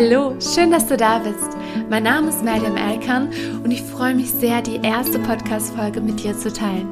[0.00, 1.58] Hallo, schön, dass du da bist.
[1.90, 3.30] Mein Name ist Mariam Elkan
[3.64, 6.86] und ich freue mich sehr, die erste Podcast-Folge mit dir zu teilen.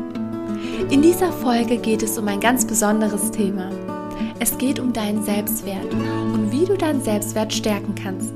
[0.90, 3.71] In dieser Folge geht es um ein ganz besonderes Thema.
[4.40, 8.33] Es geht um deinen Selbstwert und wie du deinen Selbstwert stärken kannst.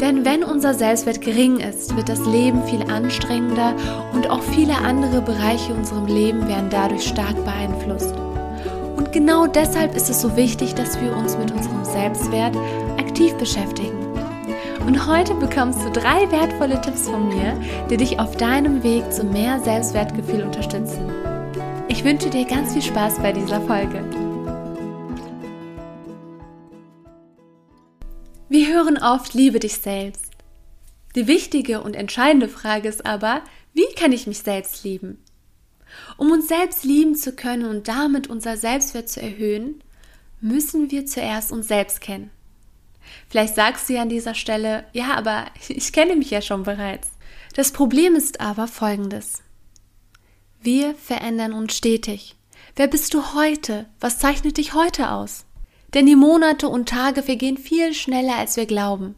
[0.00, 3.74] Denn wenn unser Selbstwert gering ist, wird das Leben viel anstrengender
[4.14, 8.14] und auch viele andere Bereiche unserem Leben werden dadurch stark beeinflusst.
[8.96, 12.56] Und genau deshalb ist es so wichtig, dass wir uns mit unserem Selbstwert
[12.98, 13.98] aktiv beschäftigen.
[14.86, 17.58] Und heute bekommst du drei wertvolle Tipps von mir,
[17.88, 21.10] die dich auf deinem Weg zu mehr Selbstwertgefühl unterstützen.
[21.88, 24.04] Ich wünsche dir ganz viel Spaß bei dieser Folge.
[28.48, 30.32] Wir hören oft, liebe dich selbst.
[31.14, 33.42] Die wichtige und entscheidende Frage ist aber,
[33.72, 35.22] wie kann ich mich selbst lieben?
[36.18, 39.82] Um uns selbst lieben zu können und damit unser Selbstwert zu erhöhen,
[40.40, 42.30] müssen wir zuerst uns selbst kennen.
[43.28, 47.08] Vielleicht sagst du ja an dieser Stelle, ja, aber ich kenne mich ja schon bereits.
[47.54, 49.42] Das Problem ist aber folgendes.
[50.60, 52.36] Wir verändern uns stetig.
[52.76, 53.86] Wer bist du heute?
[54.00, 55.44] Was zeichnet dich heute aus?
[55.92, 59.14] Denn die Monate und Tage vergehen viel schneller, als wir glauben.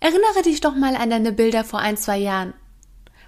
[0.00, 2.52] Erinnere dich doch mal an deine Bilder vor ein, zwei Jahren.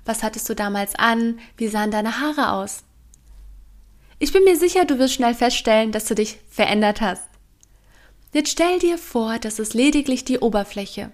[0.05, 1.39] Was hattest du damals an?
[1.57, 2.85] Wie sahen deine Haare aus?
[4.19, 7.29] Ich bin mir sicher, du wirst schnell feststellen, dass du dich verändert hast.
[8.33, 11.13] Jetzt stell dir vor, das ist lediglich die Oberfläche.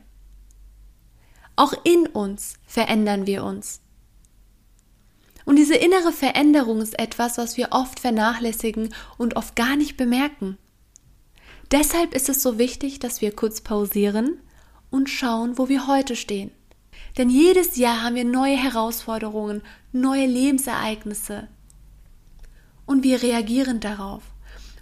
[1.56, 3.80] Auch in uns verändern wir uns.
[5.44, 10.58] Und diese innere Veränderung ist etwas, was wir oft vernachlässigen und oft gar nicht bemerken.
[11.72, 14.40] Deshalb ist es so wichtig, dass wir kurz pausieren
[14.90, 16.52] und schauen, wo wir heute stehen.
[17.16, 21.48] Denn jedes Jahr haben wir neue Herausforderungen, neue Lebensereignisse.
[22.86, 24.22] Und wir reagieren darauf.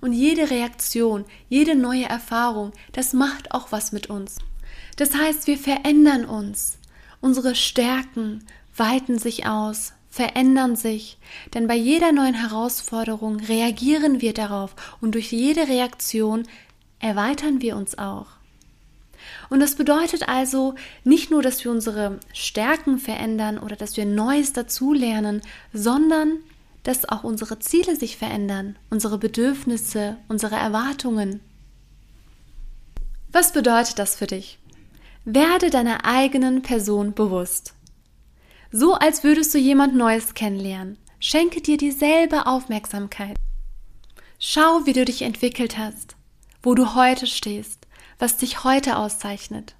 [0.06, 4.36] Und jede Reaktion, jede neue Erfahrung, das macht auch was mit uns.
[4.94, 6.78] Das heißt, wir verändern uns.
[7.20, 8.44] Unsere Stärken
[8.76, 11.18] weiten sich aus, verändern sich,
[11.54, 16.46] denn bei jeder neuen Herausforderung reagieren wir darauf und durch jede Reaktion
[17.00, 18.28] erweitern wir uns auch.
[19.50, 24.52] Und das bedeutet also nicht nur, dass wir unsere Stärken verändern oder dass wir Neues
[24.52, 25.42] dazulernen,
[25.72, 26.38] sondern
[26.86, 31.40] dass auch unsere Ziele sich verändern, unsere Bedürfnisse, unsere Erwartungen.
[33.30, 34.58] Was bedeutet das für dich?
[35.24, 37.74] Werde deiner eigenen Person bewusst.
[38.70, 40.98] So als würdest du jemand Neues kennenlernen.
[41.18, 43.36] Schenke dir dieselbe Aufmerksamkeit.
[44.38, 46.16] Schau, wie du dich entwickelt hast
[46.66, 47.86] wo du heute stehst,
[48.18, 49.76] was dich heute auszeichnet.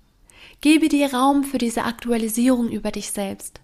[0.61, 3.61] Gebe dir Raum für diese Aktualisierung über dich selbst.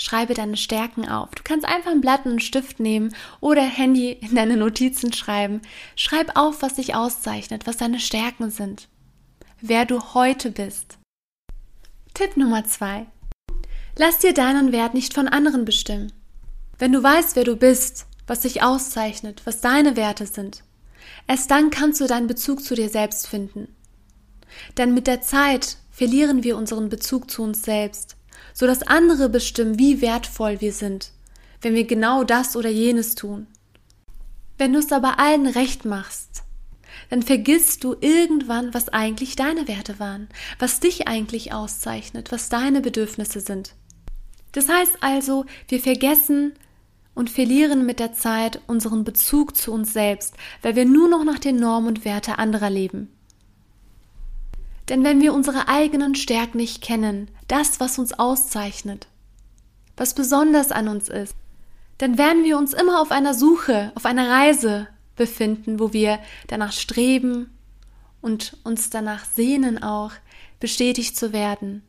[0.00, 1.30] Schreibe deine Stärken auf.
[1.30, 5.60] Du kannst einfach ein Blatt und einen Stift nehmen oder Handy in deine Notizen schreiben.
[5.94, 8.88] Schreib auf, was dich auszeichnet, was deine Stärken sind.
[9.60, 10.96] Wer du heute bist.
[12.14, 13.06] Tipp Nummer zwei:
[13.96, 16.12] Lass dir deinen Wert nicht von anderen bestimmen.
[16.78, 20.62] Wenn du weißt, wer du bist, was dich auszeichnet, was deine Werte sind,
[21.26, 23.68] Erst dann kannst du deinen Bezug zu dir selbst finden.
[24.76, 28.16] Denn mit der Zeit verlieren wir unseren Bezug zu uns selbst,
[28.52, 31.12] so dass andere bestimmen, wie wertvoll wir sind,
[31.60, 33.46] wenn wir genau das oder jenes tun.
[34.58, 36.42] Wenn du es aber allen recht machst,
[37.08, 42.80] dann vergisst du irgendwann, was eigentlich deine Werte waren, was dich eigentlich auszeichnet, was deine
[42.80, 43.74] Bedürfnisse sind.
[44.52, 46.52] Das heißt also, wir vergessen,
[47.14, 51.38] und verlieren mit der Zeit unseren Bezug zu uns selbst, weil wir nur noch nach
[51.38, 53.12] den Normen und Werte anderer leben.
[54.90, 59.06] Denn wenn wir unsere eigenen Stärken nicht kennen, das, was uns auszeichnet,
[59.96, 61.36] was besonders an uns ist,
[61.98, 66.18] dann werden wir uns immer auf einer Suche, auf einer Reise befinden, wo wir
[66.48, 67.56] danach streben
[68.20, 70.12] und uns danach sehnen auch,
[70.58, 71.82] bestätigt zu werden,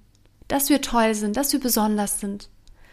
[0.48, 2.50] dass wir toll sind, dass wir besonders sind.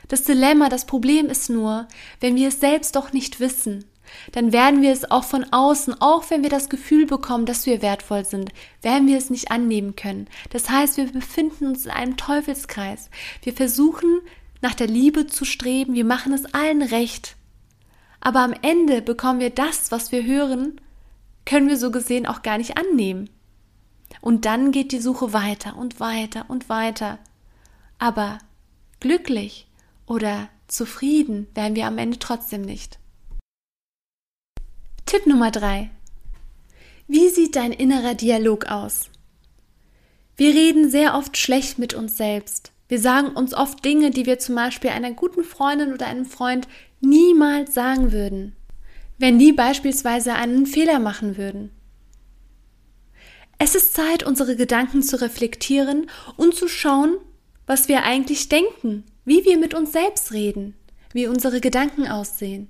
[0.09, 1.87] Das Dilemma, das Problem ist nur,
[2.21, 3.85] wenn wir es selbst doch nicht wissen,
[4.32, 7.82] dann werden wir es auch von außen, auch wenn wir das Gefühl bekommen, dass wir
[7.82, 8.52] wertvoll sind,
[8.82, 10.28] werden wir es nicht annehmen können.
[10.50, 13.10] Das heißt, wir befinden uns in einem Teufelskreis.
[13.43, 14.20] Wir versuchen,
[14.60, 17.37] nach der Liebe zu streben, wir machen es allen recht.
[18.20, 20.81] Aber am Ende bekommen wir das, was wir hören,
[21.44, 23.31] können wir so gesehen auch gar nicht annehmen.
[24.20, 27.19] Und dann geht die Suche weiter und weiter und weiter.
[27.99, 28.38] Aber
[29.00, 29.66] glücklich
[30.06, 32.99] oder zufrieden wären wir am Ende trotzdem nicht.
[35.08, 35.88] Tipp Nummer drei:
[37.06, 39.08] Wie sieht dein innerer Dialog aus?
[40.37, 42.72] Wir reden sehr oft schlecht mit uns selbst.
[42.88, 46.69] Wir sagen uns oft Dinge, die wir zum Beispiel einer guten Freundin oder einem Freund
[47.00, 48.55] niemals sagen würden,
[49.16, 51.70] wenn die beispielsweise einen Fehler machen würden.
[53.56, 57.16] Es ist Zeit, unsere Gedanken zu reflektieren und zu schauen,
[57.66, 60.75] was wir eigentlich denken, wie wir mit uns selbst reden,
[61.14, 62.69] wie unsere Gedanken aussehen.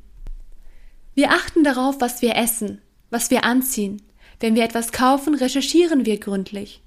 [1.19, 2.81] Wir achten darauf, was wir essen,
[3.11, 4.01] was wir anziehen.
[4.39, 6.81] Wenn wir etwas kaufen, recherchieren wir gründlich.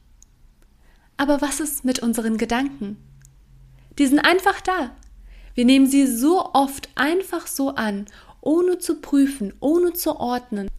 [1.18, 2.95] Aber was ist mit unseren Gedanken?
[4.00, 4.95] Die sind einfach da.
[5.54, 8.06] Wir nehmen sie so oft einfach so an,
[8.39, 10.69] ohne zu prüfen, ohne zu ordnen.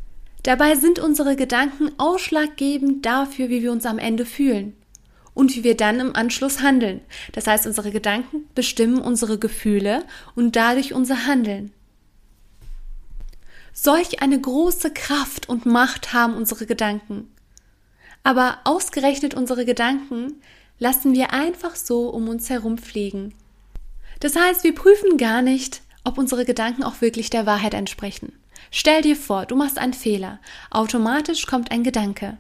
[0.44, 4.74] Dabei sind unsere Gedanken ausschlaggebend dafür, wie wir uns am Ende fühlen
[5.34, 7.02] und wie wir dann im Anschluss handeln.
[7.32, 11.70] Das heißt, unsere Gedanken bestimmen unsere Gefühle und dadurch unser Handeln.
[13.72, 17.32] Solch eine große Kraft und Macht haben unsere Gedanken.
[18.22, 20.40] Aber ausgerechnet unsere Gedanken
[20.78, 23.34] lassen wir einfach so um uns herum fliegen.
[24.20, 28.32] Das heißt, wir prüfen gar nicht, ob unsere Gedanken auch wirklich der Wahrheit entsprechen.
[28.70, 30.38] Stell dir vor, du machst einen Fehler.
[30.70, 32.38] Automatisch kommt ein Gedanke.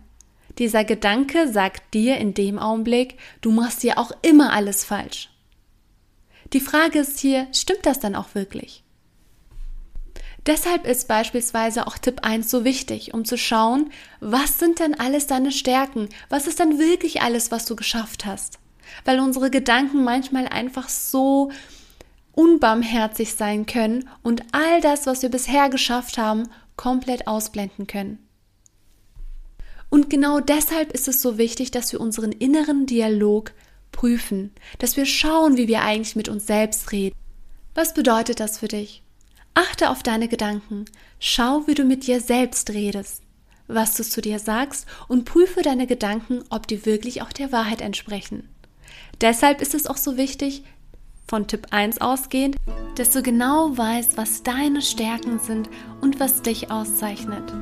[0.58, 5.30] Dieser Gedanke sagt dir in dem Augenblick, du machst ja auch immer alles falsch.
[6.52, 8.81] Die Frage ist hier, stimmt das dann auch wirklich?
[10.46, 13.90] Deshalb ist beispielsweise auch Tipp 1 so wichtig, um zu schauen,
[14.20, 16.08] was sind denn alles deine Stärken?
[16.28, 18.58] Was ist dann wirklich alles, was du geschafft hast?
[19.04, 21.52] Weil unsere Gedanken manchmal einfach so
[22.32, 28.18] unbarmherzig sein können und all das, was wir bisher geschafft haben, komplett ausblenden können.
[29.90, 33.52] Und genau deshalb ist es so wichtig, dass wir unseren inneren Dialog
[33.92, 37.14] prüfen, dass wir schauen, wie wir eigentlich mit uns selbst reden.
[37.74, 39.02] Was bedeutet das für dich?
[39.54, 40.86] Achte auf deine Gedanken,
[41.18, 43.22] schau, wie du mit dir selbst redest,
[43.68, 47.82] was du zu dir sagst und prüfe deine Gedanken, ob die wirklich auch der Wahrheit
[47.82, 48.48] entsprechen.
[49.20, 50.64] Deshalb ist es auch so wichtig,
[51.28, 52.56] von Tipp 1 ausgehend,
[52.96, 55.68] dass du genau weißt, was deine Stärken sind
[56.00, 57.52] und was dich auszeichnet.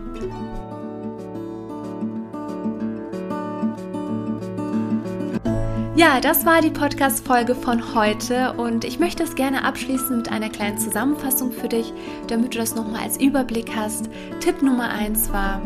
[5.97, 10.49] Ja, das war die Podcast-Folge von heute und ich möchte es gerne abschließen mit einer
[10.49, 11.93] kleinen Zusammenfassung für dich,
[12.29, 14.09] damit du das nochmal als Überblick hast.
[14.39, 15.61] Tipp Nummer 1 war,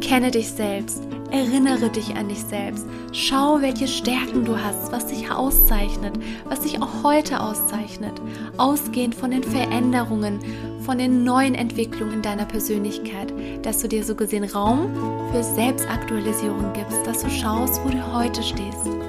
[0.00, 5.30] kenne dich selbst, erinnere dich an dich selbst, schau, welche Stärken du hast, was dich
[5.30, 8.20] auszeichnet, was dich auch heute auszeichnet,
[8.56, 10.40] ausgehend von den Veränderungen,
[10.80, 13.32] von den neuen Entwicklungen in deiner Persönlichkeit,
[13.62, 14.92] dass du dir so gesehen Raum
[15.30, 18.99] für Selbstaktualisierung gibst, dass du schaust, wo du heute stehst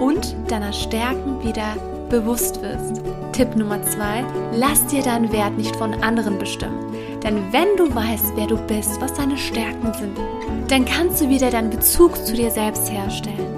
[0.00, 1.76] und deiner Stärken wieder
[2.08, 3.02] bewusst wirst.
[3.32, 6.94] Tipp Nummer zwei, lass dir deinen Wert nicht von anderen bestimmen.
[7.22, 10.18] Denn wenn du weißt, wer du bist, was deine Stärken sind,
[10.68, 13.56] dann kannst du wieder deinen Bezug zu dir selbst herstellen.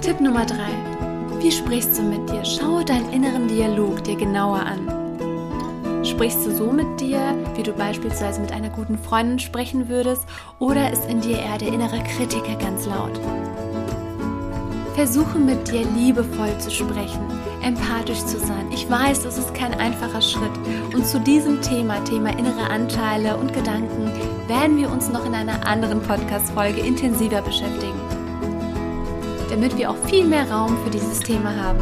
[0.00, 0.70] Tipp Nummer drei,
[1.40, 2.44] wie sprichst du mit dir?
[2.44, 6.04] Schaue deinen inneren Dialog dir genauer an.
[6.04, 7.18] Sprichst du so mit dir,
[7.56, 10.24] wie du beispielsweise mit einer guten Freundin sprechen würdest,
[10.60, 13.18] oder ist in dir eher der innere Kritiker ganz laut?
[14.96, 17.20] Versuche mit dir liebevoll zu sprechen,
[17.62, 18.66] empathisch zu sein.
[18.72, 20.50] Ich weiß, das ist kein einfacher Schritt.
[20.94, 24.10] Und zu diesem Thema, Thema innere Anteile und Gedanken,
[24.48, 28.00] werden wir uns noch in einer anderen Podcast-Folge intensiver beschäftigen.
[29.50, 31.80] Damit wir auch viel mehr Raum für dieses Thema haben.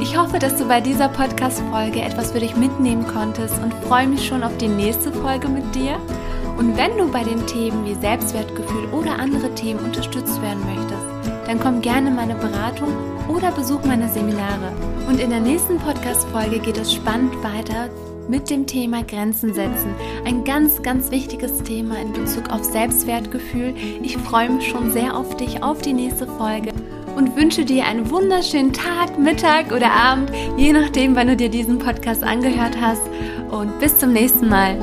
[0.00, 4.26] Ich hoffe, dass du bei dieser Podcast-Folge etwas für dich mitnehmen konntest und freue mich
[4.26, 5.98] schon auf die nächste Folge mit dir.
[6.56, 11.13] Und wenn du bei den Themen wie Selbstwertgefühl oder andere Themen unterstützt werden möchtest,
[11.46, 12.88] dann komm gerne in meine Beratung
[13.28, 14.72] oder besuch meine Seminare.
[15.08, 17.90] Und in der nächsten Podcast-Folge geht es spannend weiter
[18.28, 19.94] mit dem Thema Grenzen setzen.
[20.24, 23.74] Ein ganz, ganz wichtiges Thema in Bezug auf Selbstwertgefühl.
[24.02, 26.72] Ich freue mich schon sehr auf dich, auf die nächste Folge
[27.16, 31.78] und wünsche dir einen wunderschönen Tag, Mittag oder Abend, je nachdem, wann du dir diesen
[31.78, 33.02] Podcast angehört hast.
[33.50, 34.76] Und bis zum nächsten Mal.